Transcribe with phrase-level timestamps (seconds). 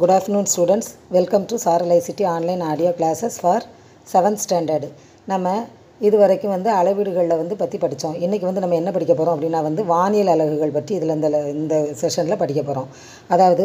[0.00, 3.64] Good afternoon students welcome to சாரலைசிட்டி online audio classes for
[4.06, 4.88] seventh standard
[5.28, 5.54] நம்ம
[6.00, 9.84] இது வரைக்கும் வந்து அளவீடுகளில் வந்து பற்றி படித்தோம் இன்றைக்கி வந்து நம்ம என்ன படிக்க போகிறோம் அப்படின்னா வந்து
[9.92, 12.90] வானியல் அலகுகள் பற்றி இதில் இந்த இந்த செஷனில் படிக்க போகிறோம்
[13.36, 13.64] அதாவது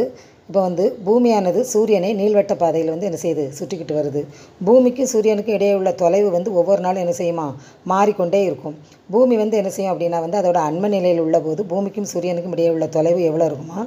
[0.49, 3.46] இப்போ வந்து பூமியானது சூரியனை நீள்வட்ட பாதையில் வந்து என்ன செய்யுது?
[3.58, 4.22] சுற்றிக்கிட்டு வருது.
[4.68, 7.46] பூமிக்கும் சூரியனுக்கும் இடையே உள்ள தொலைவு வந்து ஒவ்வொரு நாளும் என்ன செய்யுமா?
[7.92, 8.76] மாறிக்கொண்டே இருக்கும்.
[9.13, 12.88] பூமி வந்து என்ன செய்யும் அப்படின்னா வந்து அதோட அண்ம நிலையில் உள்ள போது பூமிக்கும் சூரியனுக்கும் இடையே உள்ள
[12.97, 13.81] தொலைவு எவ்வளோ இருக்குமா?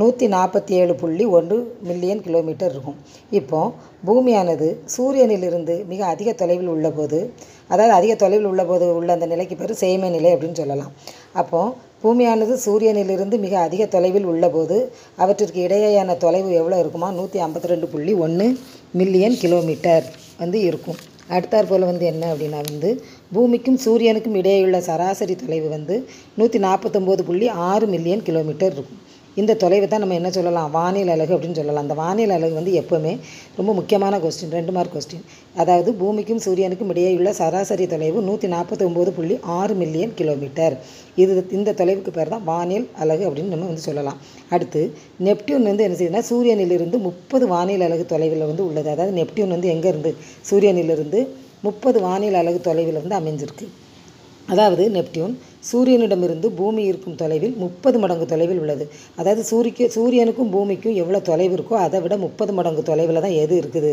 [0.00, 1.56] நூற்றி நாற்பத்தி ஏழு புள்ளி ஒன்று
[1.88, 2.98] மில்லியன் கிலோமீட்டர் இருக்கும்.
[3.38, 3.72] இப்போது
[4.06, 7.20] பூமியானது சூரியனிலிருந்து மிக அதிக தொலைவில் உள்ளபோது
[7.72, 10.92] அதாவது அதிக தொலைவில் உள்ளபோது உள்ள அந்த நிலைக்கு பேர் சேமை நிலை அப்படின்னு சொல்லலாம்.
[11.40, 14.76] அப்போது பூமியானது சூரியனிலிருந்து மிக அதிக தொலைவில் உள்ளபோது
[15.22, 17.08] அவற்றிற்கு இடையேயான தொலைவு எவ்வளோ இருக்குமா?
[17.18, 18.46] நூற்றி ஐம்பத்தி ரெண்டு புள்ளி ஒன்று
[19.00, 20.06] மில்லியன் கிலோமீட்டர்
[20.42, 20.98] வந்து இருக்கும்.
[21.34, 22.90] அடுத்தாற் போல் வந்து என்ன அப்படின்னா வந்து
[23.34, 25.94] பூமிக்கும் சூரியனுக்கும் இடையேயுள்ள சராசரி தொலைவு வந்து
[26.38, 29.00] நூற்றி நாற்பத்தொம்போது புள்ளி ஆறு மில்லியன் கிலோமீட்டர் இருக்கும்.
[29.40, 30.68] இந்த தொலைவு தான் நம்ம என்ன சொல்லலாம்?
[30.76, 31.84] வானியல் அழகு அப்படின்னு சொல்லலாம்.
[31.86, 33.12] அந்த வானியல் அலகு வந்து எப்போவுமே
[33.58, 35.24] ரொம்ப முக்கியமான கொஸ்டின் ரெண்டு மார்க் கொஸ்டின்
[35.62, 40.76] அதாவது பூமிக்கும் சூரியனுக்கும் இடையேயுள்ள சராசரி தொலைவு நூற்றி நாற்பத்தொம்போது புள்ளி ஆறு மில்லியன் கிலோமீட்டர்
[41.22, 44.20] இது இந்த தொலைவுக்கு பேர் தான் வானியல் அலகு அப்படின்னு நம்ம வந்து சொல்லலாம்.
[44.54, 44.82] அடுத்து
[45.28, 48.88] நெப்டியூன் வந்து என்ன செய்யுதுன்னா சூரியனிலிருந்து முப்பது வானியல் அலகு தொலைவில் வந்து உள்ளது.
[48.94, 50.12] அதாவது நெப்டியூன் வந்து எங்கேருந்து
[50.50, 51.20] சூரியனிலிருந்து
[51.66, 53.66] முப்பது வானியல் அலகு தொலைவில் வந்து அமைஞ்சிருக்கு.
[54.52, 55.34] அதாவது நெப்டியூன்
[55.68, 58.84] சூரியனிடமிருந்து பூமி இருக்கும் தொலைவில் முப்பது மடங்கு தொலைவில் உள்ளது.
[59.20, 63.92] அதாவது சூரிக்கு சூரியனுக்கும் பூமிக்கும் எவ்வளோ தொலைவு இருக்கோ அதை விட முப்பது மடங்கு தொலைவில் தான் எது இருக்குது?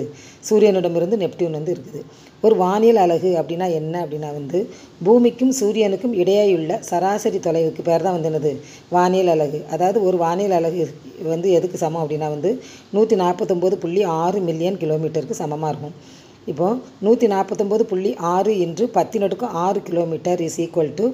[0.50, 2.02] சூரியனிடமிருந்து நெப்டியூன் வந்து இருக்குது.
[2.46, 4.60] ஒரு வானியல் அலகு அப்படின்னா என்ன அப்படின்னா வந்து
[5.08, 8.54] பூமிக்கும் சூரியனுக்கும் இடையேயுள்ள சராசரி தொலைவுக்கு பேர் தான் வந்து என்னது?
[8.98, 10.86] வானியல் அலகு அதாவது ஒரு வானியல் அலகு
[11.34, 12.52] வந்து எதுக்கு சமம் அப்படின்னா வந்து
[12.96, 15.96] நூற்றி நாற்பத்தொம்போது புள்ளி ஆறு மில்லியன் கிலோமீட்டருக்கு சமமாக இருக்கும்.
[16.52, 21.06] இப்போது நூற்றி நாற்பத்தொம்போது புள்ளி ஆறு இன்று பத்தினடுக்கு ஆறு கிலோமீட்டர் இஸ் ஈக்குவல் டு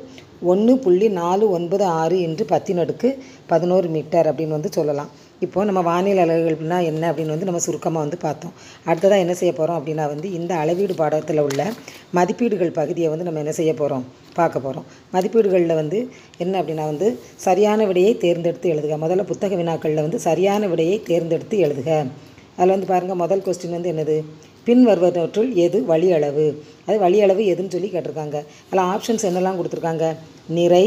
[0.52, 3.10] ஒன்று புள்ளி நாலு ஒன்பது ஆறு இன்று பத்தினடுக்கு
[3.52, 5.10] பதினோரு மீட்டர் அப்படின்னு வந்து சொல்லலாம்.
[5.46, 8.54] இப்போது நம்ம வானிலை அலகுகள்னா என்ன அப்படின்னு வந்து நம்ம சுருக்கமாக வந்து பார்த்தோம்.
[8.90, 11.62] அடுத்ததாக என்ன செய்ய போகிறோம் அப்படின்னா வந்து இந்த அளவீடு பாடத்தில் உள்ள
[12.18, 14.06] மதிப்பீடுகள் பகுதியை வந்து நம்ம என்ன செய்ய போகிறோம்
[14.40, 16.00] பார்க்க போகிறோம் மதிப்பீடுகளில் வந்து
[16.46, 17.10] என்ன அப்படின்னா வந்து
[17.48, 18.98] சரியான விடையை தேர்ந்தெடுத்து எழுதுக.
[19.06, 22.02] முதல்ல புத்தக வினாக்களில் வந்து சரியான விடையை தேர்ந்தெடுத்து எழுதுக.
[22.60, 24.18] அதில் வந்து பாருங்கள் முதல் கொஸ்டின் வந்து என்னது?
[24.64, 26.46] பின் வருவனவற்றுள் எது வழியளவு?
[26.86, 28.38] அது வழியளவு எதுன்னு சொல்லி கேட்டிருக்காங்க.
[28.70, 30.16] அதில் ஆப்ஷன்ஸ் என்னெல்லாம் கொடுத்துருக்காங்க?
[30.50, 30.86] நிறை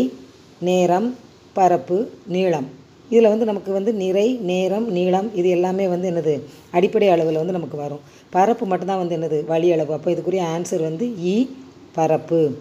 [0.60, 1.09] நேரம்
[1.53, 1.97] பரப்பு
[2.27, 2.66] நீளம்.
[3.10, 6.34] இதில் வந்து நமக்கு வந்து நிறை நேரம் நீளம் இது எல்லாமே வந்து என்னது?
[6.71, 8.00] அடிப்படை அளவில் வந்து நமக்கு வரும்.
[8.31, 9.44] பரப்பு மட்டும்தான் வந்து என்னது?
[9.44, 11.37] வழி அளவு அப்போ இதுக்குரிய ஆன்சர் வந்து இ
[11.93, 12.56] பரப்பு.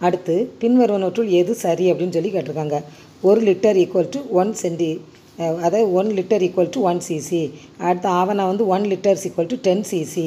[0.00, 2.78] அடுத்து பின்வருவனவற்றுள் எது சரி அப்படின்னு சொல்லி கேட்டிருக்காங்க.
[3.22, 4.90] ஒரு லிட்டர் ஈக்குவல் டு ஒன் சென்டி
[5.38, 7.42] அதாவது one litre equal to one CC
[7.86, 10.26] அடுத்து ஆவணா வந்து one litres equal to ten CC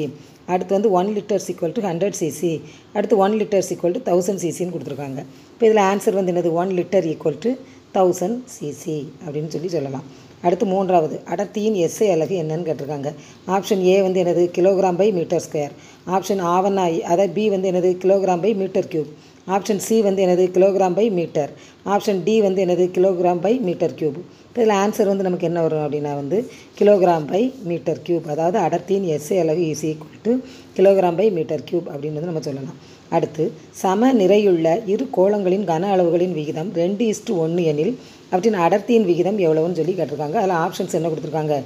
[0.52, 2.52] அடுத்து வந்து one litres equal to hundred CC
[2.96, 5.20] அடுத்து one litres equal to thousand சிசின்னு கொடுத்துருக்காங்க.
[5.52, 6.50] இப்போ இதில் ஆன்சர் வந்து என்னது?
[6.62, 7.50] One litre equal to
[7.96, 10.06] thousand CC அப்படின்னு சொல்லி சொல்லலாம்.
[10.46, 13.10] அடுத்து மூன்றாவது அடர்த்தியின் எஸ்ஐ அலகு என்னன்னு கேட்டிருக்காங்க.
[13.56, 14.44] ஆப்ஷன் ஏ வந்து என்னது?
[14.56, 15.74] Kilogram by metre square
[16.16, 17.90] option ஆவண்ணா அதாவது பி வந்து என்னது?
[18.04, 19.10] Kilogram by metre cube
[19.46, 21.50] option C வந்து எனது kilogram by metre.
[21.94, 24.20] Option D வந்து எனது கிலோகிராம் பை மீட்டர் கியூப்
[24.54, 26.38] இதில் ஆன்சர் வந்து நமக்கு என்ன வரும் அப்படின்னா வந்து
[26.78, 30.32] கிலோகிராம் பை மீட்டர் கியூப் அதாவது அடர்த்தியின் எஸ்ஐ அளவு is equal to
[30.76, 32.78] kilogram by metre cube அப்படின்னு வந்து நம்ம சொல்லலாம்.
[33.16, 33.44] அடுத்து
[33.82, 37.94] சம நிறையுள்ள இரு கோளங்களின் கன அளவுகளின் விகிதம் ரெண்டு இஸ்டு ஒன்று எனில்
[38.32, 40.36] அவற்றின் அடர்த்தியின் விகிதம் எவ்வளவுன்னு சொல்லி கேட்டிருக்காங்க.
[40.42, 41.56] அதில் ஆப்ஷன்ஸ் என்ன கொடுத்துருக்காங்க?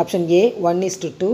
[0.00, 1.30] Option A one is to two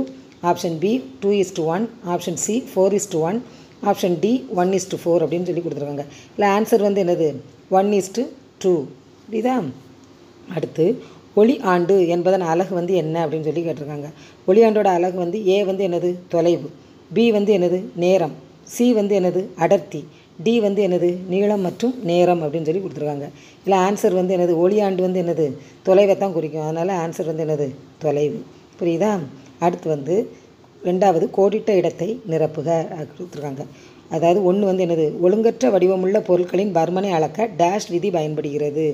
[0.51, 1.85] option B two is to one
[2.15, 3.39] option C four is to one
[3.85, 6.05] option D one is to four அப்படின்னு சொல்லி கொடுத்துருக்காங்க.
[6.39, 7.37] இல்லை ஆன்சர் வந்து என்னது?
[7.71, 8.27] ஒன் இஸ்டு
[8.59, 8.85] டூ
[9.31, 9.65] புரியுதா?
[10.55, 11.03] அடுத்து
[11.35, 14.09] ஒளி ஆண்டு என்பதன் அழகு வந்து என்ன அப்படின்னு சொல்லி கேட்டிருக்காங்க.
[14.47, 16.15] ஒளி ஆண்டோட அழகு வந்து ஏ வந்து என்னது?
[16.29, 16.71] தொலைவு.
[17.13, 17.83] பி வந்து என்னது?
[17.97, 18.33] நேரம்.
[18.63, 19.47] சி வந்து என்னது?
[19.57, 20.07] அடர்த்தி.
[20.43, 21.17] டி வந்து என்னது?
[21.29, 23.29] நீளம் மற்றும் நேரம் அப்படின்னு சொல்லி கொடுத்துருக்காங்க.
[23.65, 24.71] இல்லை ஆன்சர் வந்து என்னது?
[24.71, 25.57] ஒளியாண்டு வந்து என்னது?
[25.89, 26.63] தொலைவை தான் குறிக்கும்.
[26.63, 27.75] அதனால் ஆன்சர் வந்து என்னது?
[27.99, 28.45] தொலைவு.
[28.81, 29.19] புரியுதா?
[29.59, 30.31] அடுத்து வந்து
[30.89, 32.69] ரெண்டாவது கோடிட்ட இடத்தை நிரப்புக
[33.17, 33.65] கொடுத்துருக்காங்க
[34.17, 35.07] அதாவது ஒன்று வந்து என்னது?
[35.25, 38.85] ஒழுங்கற்ற வடிவமுள்ள பொருட்களின் பர்மனை அளக்க டேஷ் விதி பயன்படுகிறது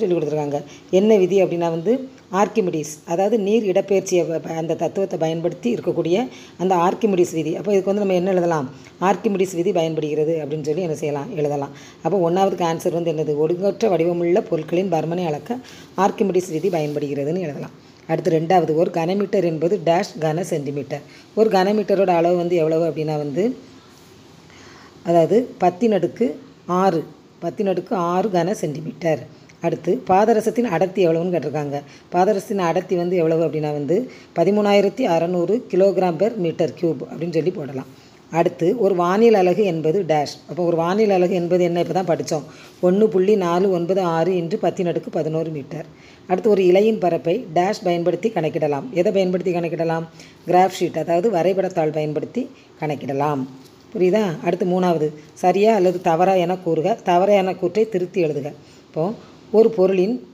[0.00, 0.58] சொல்லி கொடுத்துருக்காங்க.
[0.98, 1.92] என்ன விதி அப்படின்னா வந்து
[2.40, 4.22] ஆர்கிமிடிஸ் அதாவது நீர் இடப்பெயர்ச்சியை
[4.62, 6.16] அந்த தத்துவத்தை பயன்படுத்தி இருக்கக்கூடிய
[6.62, 7.52] அந்த ஆர்கிமிடிஸ் விதி.
[7.58, 8.66] அப்போ இதுக்கு வந்து நம்ம என்ன எழுதலாம்?
[9.08, 11.30] ஆர்கிமிடிஸ் விதி பயன்படுகிறது அப்படின்னு சொல்லி என்ன செய்யலாம்?
[11.40, 11.74] எழுதலாம்.
[12.04, 13.34] அப்போ ஒன்றாவதுக்கு ஆன்சர் வந்து என்னது?
[13.44, 15.58] ஒழுங்கற்ற வடிவமுள்ள பொருட்களின் பர்மனை அளக்க
[16.06, 17.76] ஆர்கிமிடிஸ் விதி பயன்படுகிறதுன்னு எழுதலாம்.
[18.08, 21.04] அடுத்து ரெண்டாவது ஒரு கனமீட்டர் என்பது டேஷ் கன சென்டிமீட்டர்
[21.34, 23.44] ஒரு கனமீட்டரோட அளவு வந்து எவ்வளவு அப்படின்னா வந்து
[25.04, 26.26] அதாவது பத்தின் அடுக்கு
[26.82, 27.00] ஆறு
[27.42, 29.22] பத்தின் அடுக்கு ஆறு கன சென்டிமீட்டர்
[29.66, 31.76] அடுத்து பாதரசத்தின் அடர்த்தி எவ்வளவுன்னு கேட்டிருக்காங்க.
[32.12, 33.96] பாதரசத்தின் அடர்த்தி வந்து எவ்வளவு அப்படின்னா வந்து
[34.38, 37.88] பதிமூணாயிரத்தி அறநூறு கிலோகிராம் பெர் மீட்டர் க்யூப் அப்படின்னு சொல்லி போடலாம்.
[38.30, 41.80] அடுத்து ஒரு வானியல் அலகு என்பது டேஷ் அப்போ ஒரு வானியல் அலகு என்பது என்ன?
[41.80, 42.42] இப்போ தான் படித்தோம்
[42.80, 45.86] ஒன்று புள்ளி நாலு ஒன்பது ஆறு இன்று பத்தினடுக்கு பதினோரு மீட்டர்.
[46.26, 48.90] அடுத்து ஒரு இலையின் பரப்பை டேஷ் பயன்படுத்தி கணக்கிடலாம்.
[48.90, 50.04] எதை பயன்படுத்தி கணக்கிடலாம்?
[50.46, 52.50] கிராஃப் ஷீட் அதாவது வரைபடத்தாள் பயன்படுத்தி
[52.80, 53.46] கணக்கிடலாம்.
[53.94, 54.44] புரியுதா?
[54.44, 55.12] அடுத்து மூணாவது.
[55.32, 56.98] சரியா அல்லது தவறா என கூறுக.
[57.04, 58.52] தவறா என கூற்றை திருத்தி எழுதுக.
[58.86, 59.14] இப்போது
[59.52, 60.28] ஒரு பொருளின்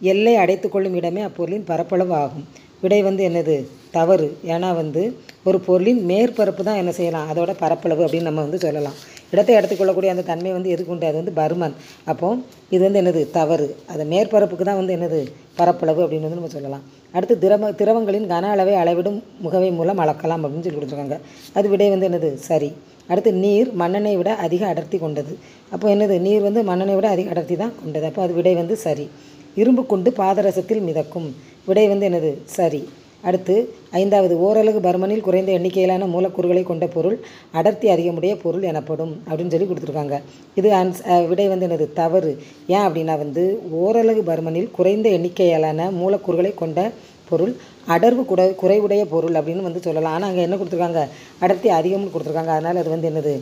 [0.00, 2.48] எல்லை அடைத்துக்கொள்ளும் இடமே அப்பொருளின் பரப்பளவு ஆகும்.
[2.80, 3.64] விடை வந்து என்னது?
[3.90, 4.38] தவறு.
[4.46, 5.02] ஏன்னா வந்து
[5.44, 7.28] ஒரு பொருளின் மேற்பரப்பு தான் என்ன செய்யலாம்?
[7.32, 8.94] அதோட பரப்பளவு அப்படின்னு நம்ம வந்து சொல்லலாம்.
[9.30, 11.06] இடத்தை எடுத்துக்கொள்ளக்கூடிய அந்த தன்மை வந்து எதுக்கு உண்டு?
[11.06, 11.74] அது வந்து பருமன்.
[12.04, 12.36] அப்போ
[12.70, 13.30] இது வந்து என்னது?
[13.30, 13.76] தவறு.
[13.86, 15.32] அந்த மேற்பரப்புக்கு தான் வந்து என்னது?
[15.54, 16.82] பரப்பளவு அப்படின்னு வந்து நம்ம சொல்லலாம்.
[17.12, 21.18] அடுத்து திரவ திரவங்களின் கன அளவை அளவிடும் முகவை மூலம் அளக்கலாம் அப்படின்னு சொல்லி கொடுத்துருக்காங்க.
[21.52, 22.34] அது விடை வந்து என்னது?
[22.34, 22.72] சரி.
[23.08, 25.38] அடுத்து நீர் மண்ணெண்ணை விட அதிக அடர்த்தி கொண்டது.
[25.70, 26.20] அப்போ என்னது?
[26.20, 28.06] நீர் வந்து மண்ணெண்ணை விட அதிக அடர்த்தி தான் கொண்டது.
[28.06, 29.08] அப்போ அது விடை வந்து சரி.
[29.54, 31.36] இரும்பு கொண்டு பாதரசத்தில் மிதக்கும்.
[31.66, 32.30] விடை வந்து என்னது?
[32.44, 32.88] சரி.
[33.28, 33.54] அடுத்து
[33.90, 37.16] ஐந்தாவது ஓரளவு பர்மனில் குறைந்த எண்ணிக்கையிலான மூலக்கூறுகளை கொண்ட பொருள்
[37.52, 40.20] அடர்த்தி அதிகமுடைய பொருள் எனப்படும் அப்படின்னு சொல்லி கொடுத்துருக்காங்க.
[40.54, 41.92] இது ஆன்ஸ் விடை வந்து என்னது?
[41.92, 42.38] தவறு.
[42.66, 46.90] ஏன் அப்படின்னா வந்து ஓரளவு பர்மனில் குறைந்த எண்ணிக்கையிலான மூலக்கூறுகளை கொண்ட
[47.28, 50.12] பொருள் அடர்வு குட குறைவுடைய பொருள் அப்படின்னு வந்து சொல்லலாம்.
[50.12, 51.08] ஆனால் அங்கே என்ன கொடுத்துருக்காங்க?
[51.38, 52.54] அடர்த்தி அதிகம்னு கொடுத்துருக்காங்க.
[52.56, 53.34] அதனால் அது வந்து என்னது?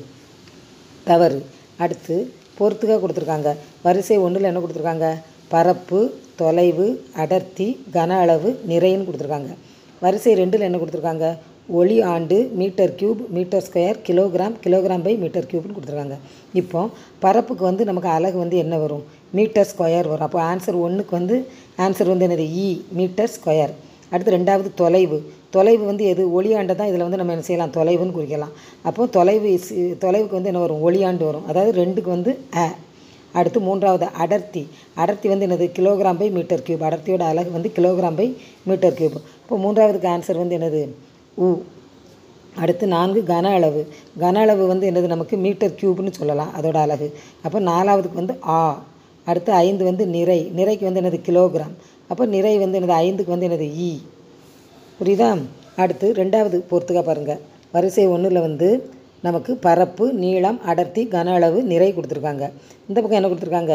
[1.05, 1.47] தவறு.
[1.77, 3.51] அடுத்து பொறுத்துக்காக கொடுத்துருக்காங்க.
[3.83, 5.09] வரிசை ஒன்றில் என்ன கொடுத்துருக்காங்க?
[5.49, 6.01] பரப்பு
[6.37, 6.87] தொலைவு
[7.23, 9.53] அடர்த்தி கன அளவு நிறைன்னு கொடுத்துருக்காங்க.
[10.03, 11.27] வரிசை ரெண்டில் என்ன கொடுத்துருக்காங்க?
[11.69, 16.17] ஒளி ஆண்டு metre cube metre square kilogram kilogram by metre கியூப்னு கொடுத்துருக்காங்க.
[16.53, 16.81] இப்போ
[17.21, 19.05] பரப்புக்கு வந்து நமக்கு அழகு வந்து என்ன வரும்?
[19.33, 20.27] மீட்டர் ஸ்கொயர் வரும்.
[20.29, 21.37] அப்போ ஆன்சர் ஒன்றுக்கு வந்து
[21.79, 22.47] ஆன்சர் வந்து என்னது?
[22.65, 23.73] இ மீட்டர் ஸ்கொயர்.
[24.11, 25.19] அடுத்து ரெண்டாவது தொலைவு.
[25.51, 26.43] தொலைவு வந்து எது?
[26.43, 27.75] ஒளியாண்டை தான் இதில் வந்து நம்ம என்ன செய்யலாம்?
[27.77, 28.55] தொலைவுன்னு குறிக்கலாம்.
[28.83, 29.51] அப்போ தொலைவு
[30.05, 30.83] தொலைவுக்கு வந்து என்ன வரும்?
[30.83, 31.47] ஒளியாண்டு வரும்.
[31.47, 32.67] அதாவது ரெண்டுக்கு வந்து அ.
[33.35, 34.63] அடுத்து மூன்றாவது அடர்த்தி.
[34.95, 35.67] அடர்த்தி வந்து என்னது?
[35.79, 38.27] கிலோகிராம் பை மீட்டர் கியூப் அடர்த்தியோட அழகு வந்து கிலோகிராம் பை
[38.65, 40.83] மீட்டர் கியூப் இப்போ மூன்றாவதுக்கு ஆன்சர் வந்து என்னது?
[41.35, 41.47] உ
[42.57, 43.81] அடுத்து நான்கு கன அளவு.
[44.21, 45.07] கன அளவு வந்து என்னது?
[45.07, 47.09] நமக்கு மீட்டர் கியூப்னு சொல்லலாம் அதோட அழகு
[47.43, 48.59] அப்போ நாலாவதுக்கு வந்து ஆ.
[49.27, 50.51] அடுத்து ஐந்து வந்து நிறை.
[50.57, 51.21] நிறைக்கு வந்து என்னது?
[51.29, 51.75] கிலோகிராம்
[52.09, 52.97] அப்போ நிறை வந்து என்னது?
[53.05, 53.69] ஐந்துக்கு வந்து என்னது?
[53.81, 53.91] இ
[55.01, 55.29] புரியுதா?
[55.77, 57.41] அடுத்து ரெண்டாவது பொறுத்துக்க பாருங்கள்
[57.73, 58.69] வரிசை ஒன்றில் வந்து
[59.27, 62.45] நமக்கு பரப்பு நீளம் அடர்த்தி கன அளவு நிறை கொடுத்துருக்காங்க.
[62.89, 63.75] இந்த பக்கம் என்ன கொடுத்துருக்காங்க?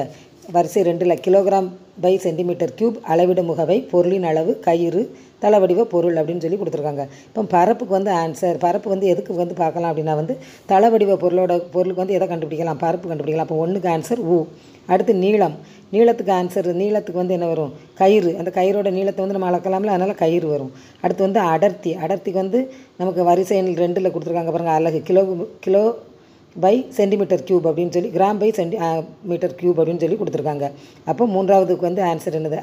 [0.56, 1.68] வரிசை ரெண்டில் கிலோகிராம்
[2.04, 5.02] பை சென்டிமீட்டர் கியூப் அளவிடும் முகவை பொருளின் அளவு கயிறு
[5.44, 7.04] தளவடிவ பொருள் அப்படின்னு சொல்லி கொடுத்துருக்காங்க.
[7.28, 10.34] இப்போ பரப்புக்கு வந்து ஆன்சர் பரப்பு வந்து எதுக்கு வந்து பார்க்கலாம் அப்படின்னா வந்து
[10.72, 12.82] தளவடிவ பொருளோட பொருளுக்கு வந்து எதை கண்டுபிடிக்கலாம்?
[12.86, 13.48] பரப்பு கண்டுபிடிக்கலாம்.
[13.48, 14.40] அப்போ ஒன்றுக்கு ஆன்சர் ஊ
[14.94, 15.56] அடுத்து நீளம்.
[15.94, 17.72] நீளத்துக்கு ஆன்சர் நீளத்துக்கு வந்து என்ன வரும்?
[18.02, 18.32] கயிறு.
[18.40, 20.72] அந்த கயிறோட நீளத்தை வந்து நம்ம அளக்கலாம்ல அதனால் கயிறு வரும்.
[21.04, 21.92] அடுத்து வந்து அடர்த்தி.
[22.04, 22.60] அடர்த்திக்கு வந்து
[23.02, 25.24] நமக்கு வரிசை ரெண்டில் கொடுத்துருக்காங்க பாருங்கள் அலகு kilo
[25.68, 25.84] kilo
[26.56, 28.78] by centimetre cube அப்படின்னு சொல்லி gram by centi
[29.30, 30.72] metre cube அப்படின்னு சொல்லி கொடுத்துருக்காங்க.
[31.06, 32.60] அப்போ மூன்றாவதுக்கு வந்து ஆன்சர் என்னது?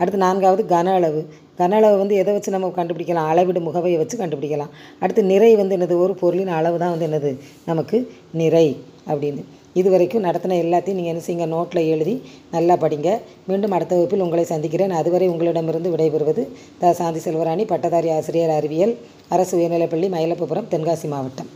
[0.00, 1.20] அடுத்து நான்காவது கன அளவு.
[1.60, 3.28] கன அளவு வந்து எதை வச்சு நம்ம கண்டுபிடிக்கலாம்?
[3.32, 4.72] அளவிடு முகவையை வச்சு கண்டுபிடிக்கலாம்.
[4.98, 5.96] அடுத்து நிறை வந்து என்னது?
[6.04, 7.32] ஒரு பொருளின் அளவு தான் வந்து என்னது?
[7.70, 8.66] நமக்கு நிறை
[9.06, 9.44] அப்படின்னு.
[9.80, 11.48] இது வரைக்கும் நடத்தின எல்லாத்தையும் நீங்கள் என்ன செய்யுங்க?
[11.54, 13.18] நோட்டில் எழுதி நல்லா படிங்க.
[13.46, 14.90] மீண்டும் அடுத்த வகுப்பில் உங்களை சந்திக்கிறேன்.
[14.90, 16.44] அதுவரை உங்களிடமிருந்து விடைபெறுவது
[16.78, 16.92] த.
[16.92, 18.94] சாந்தி செல்வராணி பட்டதாரி ஆசிரியர் அறிவியல்
[19.28, 21.50] அரசு உயர்நிலைப்பள்ளி மயிலப்புபுரம் தென்காசி மாவட்டம்.